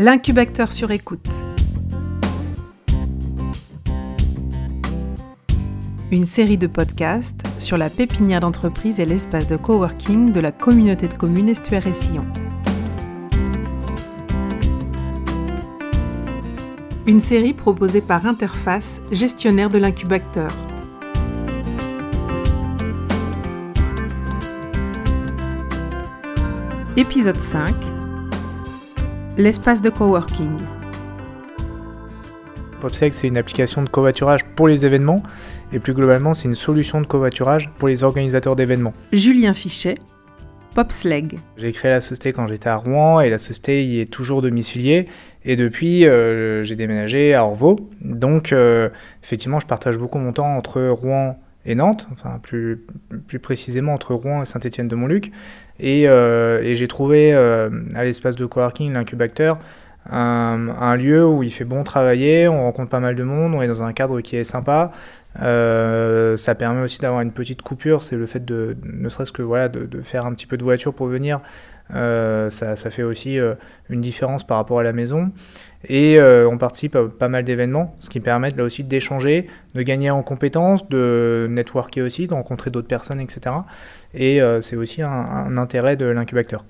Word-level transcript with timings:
L'incubateur 0.00 0.72
sur 0.72 0.92
écoute. 0.92 1.28
Une 6.12 6.24
série 6.24 6.56
de 6.56 6.68
podcasts 6.68 7.44
sur 7.58 7.76
la 7.76 7.90
pépinière 7.90 8.38
d'entreprise 8.38 9.00
et 9.00 9.06
l'espace 9.06 9.48
de 9.48 9.56
coworking 9.56 10.30
de 10.30 10.38
la 10.38 10.52
communauté 10.52 11.08
de 11.08 11.14
communes 11.14 11.48
Estuaire 11.48 11.88
et 11.88 11.94
Sillon. 11.94 12.24
Une 17.08 17.20
série 17.20 17.52
proposée 17.52 18.00
par 18.00 18.24
Interface, 18.24 19.00
gestionnaire 19.10 19.68
de 19.68 19.78
l'incubateur. 19.78 20.50
Épisode 26.96 27.36
5 27.36 27.97
L'espace 29.38 29.80
de 29.80 29.88
coworking. 29.88 30.50
PopSec, 32.80 33.14
c'est 33.14 33.28
une 33.28 33.36
application 33.36 33.84
de 33.84 33.88
covoiturage 33.88 34.44
pour 34.56 34.66
les 34.66 34.84
événements 34.84 35.22
et 35.72 35.78
plus 35.78 35.94
globalement, 35.94 36.34
c'est 36.34 36.48
une 36.48 36.56
solution 36.56 37.00
de 37.00 37.06
covoiturage 37.06 37.70
pour 37.78 37.86
les 37.86 38.02
organisateurs 38.02 38.56
d'événements. 38.56 38.94
Julien 39.12 39.54
Fichet, 39.54 39.94
PopSleg. 40.74 41.38
J'ai 41.56 41.70
créé 41.70 41.92
la 41.92 42.00
société 42.00 42.32
quand 42.32 42.48
j'étais 42.48 42.68
à 42.68 42.74
Rouen 42.74 43.20
et 43.20 43.30
la 43.30 43.38
société 43.38 43.84
y 43.84 44.00
est 44.00 44.12
toujours 44.12 44.42
domiciliée. 44.42 45.06
Et 45.44 45.54
depuis, 45.54 46.08
euh, 46.08 46.64
j'ai 46.64 46.74
déménagé 46.74 47.32
à 47.32 47.44
Orvaux. 47.44 47.78
Donc, 48.00 48.52
euh, 48.52 48.88
effectivement, 49.22 49.60
je 49.60 49.68
partage 49.68 49.98
beaucoup 49.98 50.18
mon 50.18 50.32
temps 50.32 50.56
entre 50.56 50.82
Rouen 50.82 51.38
et 51.68 51.74
Nantes, 51.74 52.08
enfin 52.12 52.40
plus, 52.42 52.84
plus 53.28 53.38
précisément 53.38 53.94
entre 53.94 54.14
Rouen 54.14 54.42
et 54.42 54.46
Saint-Étienne-de-Montluc. 54.46 55.30
Et, 55.78 56.08
euh, 56.08 56.62
et 56.62 56.74
j'ai 56.74 56.88
trouvé 56.88 57.32
à 57.32 58.04
l'espace 58.04 58.34
de 58.34 58.46
coworking, 58.46 58.92
l'incubateur, 58.92 59.58
un, 60.10 60.96
lieu 60.96 61.26
où 61.26 61.42
il 61.42 61.50
fait 61.50 61.64
bon 61.64 61.84
travailler, 61.84 62.48
on 62.48 62.62
rencontre 62.62 62.88
pas 62.88 63.00
mal 63.00 63.14
de 63.14 63.22
monde, 63.22 63.54
on 63.54 63.62
est 63.62 63.68
dans 63.68 63.82
un 63.82 63.92
cadre 63.92 64.20
qui 64.20 64.36
est 64.36 64.44
sympa. 64.44 64.92
Euh, 65.42 66.36
ça 66.36 66.54
permet 66.54 66.80
aussi 66.80 66.98
d'avoir 66.98 67.20
une 67.20 67.32
petite 67.32 67.62
coupure, 67.62 68.02
c'est 68.02 68.16
le 68.16 68.26
fait 68.26 68.44
de, 68.44 68.76
ne 68.82 69.08
serait-ce 69.08 69.32
que 69.32 69.42
voilà, 69.42 69.68
de, 69.68 70.00
faire 70.02 70.26
un 70.26 70.32
petit 70.32 70.46
peu 70.46 70.56
de 70.56 70.64
voiture 70.64 70.94
pour 70.94 71.06
venir. 71.06 71.40
Euh, 71.94 72.50
ça, 72.50 72.76
fait 72.76 73.02
aussi 73.02 73.38
euh, 73.38 73.54
une 73.88 74.00
différence 74.00 74.46
par 74.46 74.58
rapport 74.58 74.78
à 74.78 74.82
la 74.82 74.92
maison. 74.92 75.30
Et 75.84 76.18
euh, 76.18 76.48
on 76.48 76.58
participe 76.58 76.96
à 76.96 77.04
pas 77.06 77.28
mal 77.28 77.44
d'événements, 77.44 77.94
ce 78.00 78.08
qui 78.08 78.20
permet 78.20 78.50
là 78.50 78.64
aussi 78.64 78.82
d'échanger, 78.82 79.46
de 79.74 79.82
gagner 79.82 80.10
en 80.10 80.22
compétences, 80.22 80.88
de 80.88 81.46
networker 81.50 82.02
aussi, 82.02 82.26
de 82.26 82.34
rencontrer 82.34 82.70
d'autres 82.70 82.88
personnes, 82.88 83.20
etc. 83.20 83.54
Et 84.14 84.42
euh, 84.42 84.60
c'est 84.60 84.76
aussi 84.76 85.02
un, 85.02 85.56
intérêt 85.56 85.96
de 85.96 86.06
l'incubateur. 86.06 86.64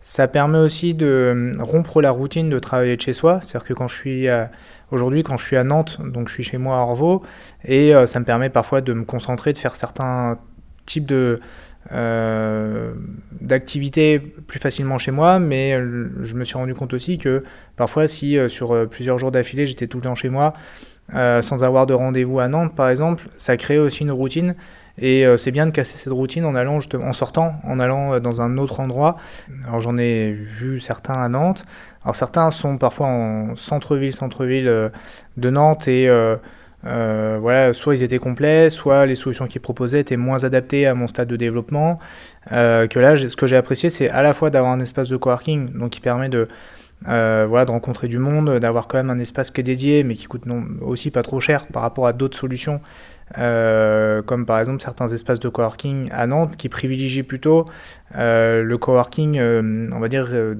Ça 0.00 0.28
permet 0.28 0.58
aussi 0.58 0.94
de 0.94 1.52
rompre 1.58 2.02
la 2.02 2.10
routine 2.10 2.50
de 2.50 2.58
travailler 2.58 2.96
de 2.96 3.00
chez 3.00 3.14
soi. 3.14 3.40
C'est-à-dire 3.40 3.68
que 3.68 3.74
quand 3.74 3.88
je 3.88 3.96
suis 3.96 4.28
aujourd'hui, 4.90 5.22
quand 5.22 5.36
je 5.36 5.44
suis 5.44 5.56
à 5.56 5.64
Nantes, 5.64 6.00
donc 6.00 6.28
je 6.28 6.34
suis 6.34 6.42
chez 6.42 6.58
moi 6.58 6.76
à 6.76 6.80
Orvaux, 6.80 7.22
et 7.64 7.94
euh, 7.94 8.06
ça 8.06 8.20
me 8.20 8.24
permet 8.24 8.50
parfois 8.50 8.80
de 8.80 8.92
me 8.92 9.04
concentrer, 9.04 9.52
de 9.52 9.58
faire 9.58 9.76
certains 9.76 10.38
types 10.86 11.06
de 11.06 11.40
euh, 11.92 12.94
d'activités 13.40 14.18
plus 14.18 14.58
facilement 14.58 14.98
chez 14.98 15.10
moi, 15.10 15.38
mais 15.38 15.72
je 15.72 16.34
me 16.34 16.44
suis 16.44 16.56
rendu 16.56 16.74
compte 16.74 16.94
aussi 16.94 17.18
que 17.18 17.44
parfois, 17.76 18.08
si 18.08 18.38
euh, 18.38 18.48
sur 18.48 18.88
plusieurs 18.88 19.18
jours 19.18 19.30
d'affilée, 19.30 19.66
j'étais 19.66 19.86
tout 19.86 19.98
le 19.98 20.04
temps 20.04 20.14
chez 20.14 20.28
moi, 20.28 20.54
euh, 21.14 21.42
sans 21.42 21.62
avoir 21.64 21.86
de 21.86 21.94
rendez-vous 21.94 22.40
à 22.40 22.48
Nantes, 22.48 22.74
par 22.74 22.88
exemple, 22.88 23.28
ça 23.36 23.56
crée 23.56 23.78
aussi 23.78 24.02
une 24.02 24.12
routine 24.12 24.54
et 24.96 25.26
euh, 25.26 25.36
c'est 25.36 25.50
bien 25.50 25.66
de 25.66 25.72
casser 25.72 25.98
cette 25.98 26.12
routine 26.12 26.44
en 26.44 26.54
allant, 26.54 26.78
en 26.78 27.12
sortant, 27.12 27.56
en 27.64 27.80
allant 27.80 28.14
euh, 28.14 28.20
dans 28.20 28.40
un 28.40 28.58
autre 28.58 28.80
endroit. 28.80 29.16
Alors 29.66 29.80
j'en 29.80 29.98
ai 29.98 30.32
vu 30.32 30.78
certains 30.78 31.14
à 31.14 31.28
Nantes. 31.28 31.66
Alors 32.04 32.14
certains 32.14 32.50
sont 32.50 32.78
parfois 32.78 33.08
en 33.08 33.56
centre-ville, 33.56 34.12
centre-ville 34.12 34.68
euh, 34.68 34.88
de 35.36 35.50
Nantes 35.50 35.88
et 35.88 36.08
euh, 36.86 37.38
voilà, 37.40 37.72
soit 37.72 37.94
ils 37.94 38.02
étaient 38.02 38.18
complets, 38.18 38.70
soit 38.70 39.06
les 39.06 39.14
solutions 39.14 39.46
qu'ils 39.46 39.60
proposaient 39.60 40.00
étaient 40.00 40.16
moins 40.16 40.44
adaptées 40.44 40.86
à 40.86 40.94
mon 40.94 41.06
stade 41.06 41.28
de 41.28 41.36
développement. 41.36 41.98
Euh, 42.52 42.86
que 42.86 42.98
là, 42.98 43.16
ce 43.16 43.36
que 43.36 43.46
j'ai 43.46 43.56
apprécié, 43.56 43.90
c'est 43.90 44.10
à 44.10 44.22
la 44.22 44.34
fois 44.34 44.50
d'avoir 44.50 44.72
un 44.72 44.80
espace 44.80 45.08
de 45.08 45.16
coworking, 45.16 45.72
donc 45.78 45.90
qui 45.90 46.00
permet 46.00 46.28
de 46.28 46.48
euh, 47.08 47.44
voilà, 47.48 47.66
de 47.66 47.70
rencontrer 47.70 48.08
du 48.08 48.18
monde, 48.18 48.58
d'avoir 48.58 48.86
quand 48.86 48.96
même 48.96 49.10
un 49.10 49.18
espace 49.18 49.50
qui 49.50 49.60
est 49.60 49.64
dédié, 49.64 50.04
mais 50.04 50.14
qui 50.14 50.24
coûte 50.24 50.46
non, 50.46 50.64
aussi 50.80 51.10
pas 51.10 51.22
trop 51.22 51.40
cher 51.40 51.66
par 51.66 51.82
rapport 51.82 52.06
à 52.06 52.12
d'autres 52.12 52.38
solutions, 52.38 52.80
euh, 53.38 54.22
comme 54.22 54.46
par 54.46 54.58
exemple 54.60 54.82
certains 54.82 55.08
espaces 55.08 55.40
de 55.40 55.48
coworking 55.48 56.08
à 56.12 56.26
Nantes 56.26 56.56
qui 56.56 56.68
privilégient 56.68 57.22
plutôt 57.22 57.66
euh, 58.16 58.62
le 58.62 58.78
coworking, 58.78 59.38
euh, 59.38 59.88
on 59.92 59.98
va 59.98 60.08
dire, 60.08 60.28
de, 60.28 60.56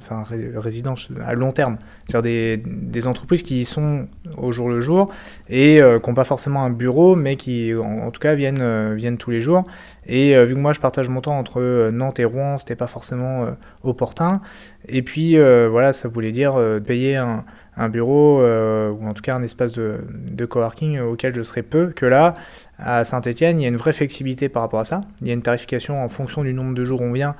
enfin, 0.00 0.22
ré, 0.22 0.50
résidence 0.54 1.08
à 1.26 1.34
long 1.34 1.52
terme. 1.52 1.78
C'est-à-dire 2.06 2.58
des, 2.64 3.06
entreprises 3.06 3.42
qui 3.42 3.62
y 3.62 3.64
sont 3.64 4.06
au 4.36 4.52
jour 4.52 4.68
le 4.68 4.80
jour 4.80 5.10
et 5.48 5.82
euh, 5.82 5.98
qui 5.98 6.08
n'ont 6.08 6.14
pas 6.14 6.24
forcément 6.24 6.62
un 6.62 6.70
bureau, 6.70 7.16
mais 7.16 7.34
qui 7.34 7.74
en, 7.74 8.10
tout 8.12 8.20
cas 8.20 8.34
viennent, 8.34 8.60
euh, 8.60 8.94
viennent 8.96 9.18
tous 9.18 9.30
les 9.30 9.40
jours. 9.40 9.64
Et 10.06 10.34
vu 10.44 10.54
que 10.54 10.58
moi 10.58 10.72
je 10.72 10.80
partage 10.80 11.08
mon 11.08 11.20
temps 11.20 11.38
entre 11.38 11.90
Nantes 11.90 12.18
et 12.18 12.24
Rouen, 12.24 12.58
c'était 12.58 12.74
pas 12.74 12.88
forcément 12.88 13.46
opportun. 13.84 14.40
Et 14.88 15.02
puis 15.02 15.36
voilà, 15.38 15.92
ça 15.92 16.08
voulait 16.08 16.32
dire 16.32 16.60
payer 16.84 17.14
un 17.14 17.44
un 17.76 17.88
bureau 17.88 18.40
euh, 18.40 18.90
ou 18.90 19.06
en 19.06 19.14
tout 19.14 19.22
cas 19.22 19.34
un 19.34 19.42
espace 19.42 19.72
de, 19.72 20.00
de, 20.30 20.44
coworking 20.44 21.00
auquel 21.00 21.34
je 21.34 21.42
serai 21.42 21.62
peu, 21.62 21.88
que 21.88 22.04
là, 22.06 22.34
à 22.78 23.04
Saint-Etienne, 23.04 23.60
il 23.60 23.62
y 23.62 23.66
a 23.66 23.68
une 23.68 23.76
vraie 23.76 23.92
flexibilité 23.92 24.48
par 24.48 24.62
rapport 24.62 24.80
à 24.80 24.84
ça. 24.84 25.02
Il 25.22 25.28
y 25.28 25.30
a 25.30 25.34
une 25.34 25.42
tarification 25.42 26.04
en 26.04 26.08
fonction 26.08 26.42
du 26.42 26.52
nombre 26.52 26.74
de 26.74 26.84
jours 26.84 27.00
où 27.00 27.04
on 27.04 27.12
vient, 27.12 27.34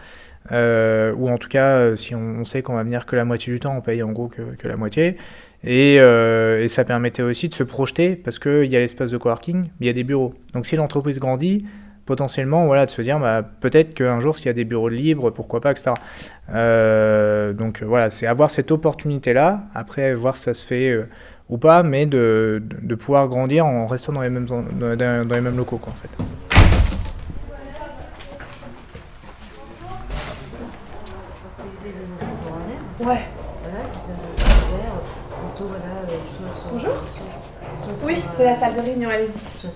euh, 0.50 1.14
ou 1.14 1.28
en 1.28 1.38
tout 1.38 1.48
cas, 1.48 1.96
si 1.96 2.14
on, 2.14 2.44
sait 2.44 2.62
qu'on 2.62 2.74
va 2.74 2.82
venir 2.82 3.06
que 3.06 3.14
la 3.14 3.24
moitié 3.24 3.52
du 3.52 3.60
temps, 3.60 3.76
on 3.76 3.80
paye 3.80 4.02
en 4.02 4.10
gros 4.12 4.28
que, 4.28 4.66
la 4.66 4.76
moitié. 4.76 5.16
Et, 5.64 5.98
euh, 6.00 6.64
et, 6.64 6.68
ça 6.68 6.84
permettait 6.84 7.22
aussi 7.22 7.48
de 7.48 7.54
se 7.54 7.62
projeter 7.62 8.16
parce 8.16 8.40
qu'il 8.40 8.64
y 8.64 8.76
a 8.76 8.80
l'espace 8.80 9.12
de 9.12 9.16
coworking, 9.16 9.66
il 9.80 9.86
y 9.86 9.90
a 9.90 9.92
des 9.92 10.02
bureaux. 10.02 10.34
Donc 10.54 10.66
si 10.66 10.74
l'entreprise 10.74 11.20
grandit, 11.20 11.64
potentiellement 12.06 12.66
voilà, 12.66 12.86
de 12.86 12.90
se 12.90 13.02
dire 13.02 13.18
bah, 13.18 13.42
peut-être 13.60 13.94
qu'un 13.94 14.20
jour 14.20 14.36
s'il 14.36 14.46
y 14.46 14.50
a 14.50 14.52
des 14.54 14.64
bureaux 14.64 14.88
libres, 14.88 15.30
pourquoi 15.30 15.60
pas, 15.60 15.70
etc. 15.70 15.92
Euh, 16.54 17.52
donc 17.52 17.82
voilà, 17.82 18.10
c'est 18.10 18.26
avoir 18.26 18.50
cette 18.50 18.70
opportunité-là, 18.70 19.62
après 19.74 20.14
voir 20.14 20.36
si 20.36 20.44
ça 20.44 20.54
se 20.54 20.66
fait 20.66 20.90
euh, 20.90 21.08
ou 21.48 21.58
pas, 21.58 21.82
mais 21.82 22.06
de, 22.06 22.62
de, 22.64 22.86
de, 22.86 22.94
pouvoir 22.94 23.28
grandir 23.28 23.66
en 23.66 23.86
restant 23.86 24.12
dans 24.12 24.22
les 24.22 24.30
mêmes, 24.30 24.46
dans, 24.46 24.62
dans 24.62 25.34
les 25.34 25.40
mêmes 25.40 25.56
locaux 25.56 25.78
quoi, 25.78 25.92
en 25.92 25.96
fait. 25.96 26.10
Ouais. 33.04 33.20
Bonjour. 36.70 36.92
Oui, 38.02 38.22
c'est 38.34 38.44
la 38.44 38.56
salle 38.56 38.74
de 38.76 38.80
réunion, 38.80 39.08
allez-y. 39.08 39.68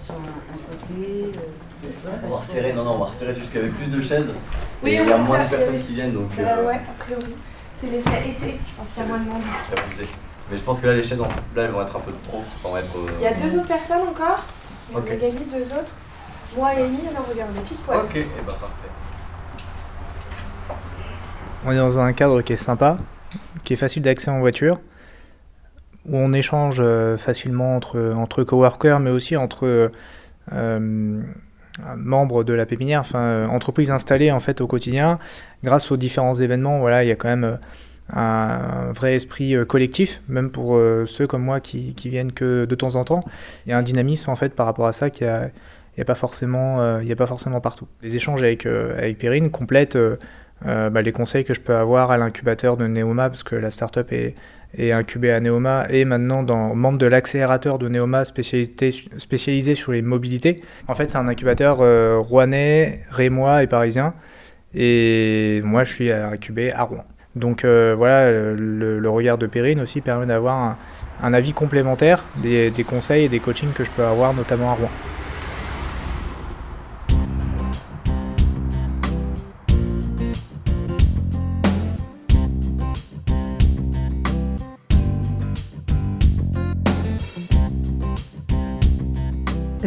On 2.25 2.29
va 2.29 2.37
resserrer, 2.37 2.73
non, 2.73 2.85
non, 2.85 2.93
on 2.93 2.99
va 2.99 3.05
resserrer, 3.07 3.33
c'est 3.33 3.41
juste 3.41 3.53
qu'il 3.53 3.61
y 3.61 3.65
avait 3.65 3.73
plus 3.73 3.87
de 3.87 4.01
chaises. 4.01 4.33
Oui, 4.83 4.91
et 4.91 5.03
il 5.03 5.09
y 5.09 5.13
a 5.13 5.19
moins 5.19 5.45
de 5.45 5.49
personnes 5.49 5.83
qui 5.83 5.95
viennent. 5.95 6.13
Donc, 6.13 6.31
euh, 6.39 6.43
euh, 6.43 6.67
ouais, 6.67 6.75
a 6.75 7.03
priori. 7.03 7.37
C'est 7.77 7.89
l'effet 7.89 8.31
été, 8.31 8.59
c'est 8.89 9.07
moins 9.07 9.19
de 9.19 9.25
monde. 9.25 9.43
Mais 10.51 10.57
je 10.57 10.63
pense 10.63 10.79
que 10.81 10.87
là, 10.87 10.95
les 10.95 11.03
chaises, 11.03 11.19
là, 11.19 11.27
elles 11.57 11.71
vont 11.71 11.83
être 11.83 11.97
un 11.97 12.01
peu 12.01 12.13
trop. 12.29 12.43
Vont 12.63 12.77
être, 12.77 12.97
euh... 12.97 13.11
Il 13.21 13.25
y 13.25 13.27
a 13.27 13.35
deux 13.35 13.57
autres 13.59 13.69
personnes 13.69 14.09
encore. 14.09 14.45
Il 14.91 14.97
Ok. 14.97 15.09
y 15.09 15.13
a 15.13 15.17
gagné 15.17 15.41
deux 15.53 15.73
autres. 15.73 15.95
Moi 16.57 16.75
et 16.75 16.83
Amy, 16.85 17.01
alors 17.11 17.27
regardez, 17.29 17.61
pile 17.61 17.77
poil. 17.79 17.99
Ok, 17.99 18.17
et 18.17 18.27
bah 18.47 18.57
parfait. 18.61 18.89
On 21.65 21.73
est 21.73 21.77
dans 21.77 21.99
un 21.99 22.13
cadre 22.13 22.41
qui 22.43 22.53
est 22.53 22.57
sympa, 22.57 22.97
qui 23.67 23.75
est 23.75 23.77
facile 23.77 24.03
d'accès 24.03 24.31
en 24.31 24.41
voiture, 24.41 24.81
où 26.07 26.17
on 26.17 26.33
échange 26.33 26.79
euh, 26.81 27.19
facilement 27.19 27.77
entre, 27.77 28.15
entre 28.17 28.45
coworkers, 28.45 29.01
mais 29.01 29.11
aussi 29.11 29.37
entre 29.37 29.91
euh, 30.53 31.23
membres 31.97 32.45
de 32.45 32.53
la 32.53 32.67
pépinière, 32.67 33.01
enfin 33.01 33.21
euh, 33.21 33.47
entreprises 33.47 33.91
installées 33.91 34.31
en 34.31 34.41
fait 34.41 34.61
au 34.61 34.67
quotidien, 34.67 35.19
grâce 35.65 35.91
aux 35.91 35.97
différents 35.97 36.35
événements. 36.35 36.79
Voilà, 36.79 37.05
il 37.05 37.09
y 37.09 37.13
a 37.13 37.17
quand 37.17 37.29
même 37.29 37.45
euh, 37.45 37.57
un 38.13 38.93
vrai 38.93 39.15
esprit 39.15 39.55
euh, 39.55 39.65
collectif, 39.65 40.23
même 40.29 40.51
pour 40.51 40.81
ceux 41.07 41.27
comme 41.27 41.43
moi 41.43 41.61
qui, 41.61 41.95
qui, 41.95 42.09
viennent 42.09 42.33
que 42.33 42.65
de 42.65 42.75
temps 42.75 42.95
en 42.95 43.05
temps. 43.05 43.21
Il 43.67 43.71
y 43.71 43.73
a 43.73 43.79
un 43.79 43.83
dynamisme 43.83 44.31
en 44.31 44.37
fait 44.37 44.55
par 44.55 44.67
rapport 44.67 44.87
à 44.87 44.93
ça 44.93 45.11
qui 45.11 45.25
a 45.25 45.51
il 45.97 46.01
n'y 46.01 46.03
a 46.03 46.05
pas 46.05 46.15
forcément 46.15 46.81
a 46.81 47.17
pas 47.17 47.27
forcément 47.27 47.61
partout. 47.63 47.87
Les 48.03 48.17
échanges 48.17 48.43
avec 48.43 48.67
avec 48.67 49.19
Perrine 49.19 49.51
complètent 49.51 49.97
euh, 50.65 50.89
bah, 50.89 51.03
les 51.03 51.13
conseils 51.13 51.45
que 51.45 51.55
je 51.55 51.61
peux 51.61 51.77
avoir 51.77 52.11
à 52.11 52.19
l'incubateur 52.19 52.77
de 52.77 52.87
Neoma, 52.87 53.29
parce 53.29 53.43
que 53.43 53.57
la 53.57 53.71
startup 53.71 54.11
est, 54.13 54.35
incubée 54.79 55.31
à 55.31 55.41
Neoma, 55.41 55.87
et 55.89 56.05
maintenant 56.05 56.43
membre 56.75 56.99
de 56.99 57.07
l'accélérateur 57.07 57.79
de 57.79 57.89
Neoma 57.89 58.25
spécialisé, 58.25 59.75
sur 59.75 59.93
les 59.93 60.03
mobilités. 60.03 60.63
En 60.87 60.95
fait, 60.95 61.11
c'est 61.11 61.17
un 61.17 61.29
incubateur 61.29 61.79
euh, 61.81 62.19
rouennais, 62.19 63.01
rémois 63.11 63.63
et 63.63 63.67
parisien, 63.67 64.15
et 64.75 65.63
moi 65.65 65.85
je 65.85 65.93
suis 65.95 66.13
incubé 66.13 66.73
à 66.73 66.83
Rouen. 66.83 67.05
Donc 67.37 67.65
euh, 67.65 67.95
voilà, 67.97 68.31
le, 68.31 69.09
regard 69.09 69.39
de 69.39 69.47
Perrine 69.47 69.81
aussi 69.81 70.01
permet 70.03 70.27
d'avoir 70.27 70.77
un, 71.23 71.35
avis 71.35 71.53
complémentaire 71.53 72.27
des 72.43 72.85
conseils 72.87 73.25
et 73.25 73.29
des 73.29 73.41
coachings 73.41 73.73
que 73.73 73.85
je 73.85 73.91
peux 73.91 74.05
avoir, 74.05 74.35
notamment 74.35 74.73
à 74.73 74.75
Rouen. 74.75 74.91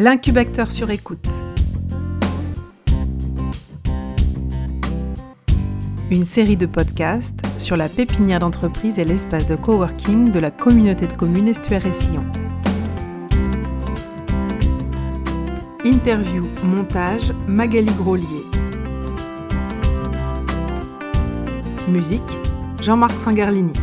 L'incubateur 0.02 0.72
sur 0.72 0.88
écoute. 0.90 1.28
Une 6.10 6.24
série 6.24 6.56
de 6.56 6.64
podcasts 6.64 7.44
sur 7.58 7.76
la 7.76 7.90
pépinière 7.90 8.40
d'entreprise 8.40 8.98
et 8.98 9.04
l'espace 9.04 9.46
de 9.46 9.56
coworking 9.56 10.30
de 10.30 10.38
la 10.38 10.50
communauté 10.50 11.06
de 11.06 11.12
communes 11.12 11.48
Estuaire 11.48 11.84
et 11.84 11.92
Sillon. 11.92 12.24
Interview, 15.84 16.46
montage, 16.64 17.34
Magali 17.46 17.92
Grolier. 17.92 18.24
Musique, 21.90 22.22
Jean-Marc 22.80 23.12
Sangarlini. 23.22 23.74